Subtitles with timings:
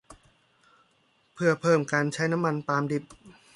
[1.33, 3.03] เพื่อเพิ่มการใช้น้ำมันปาล์มดิบ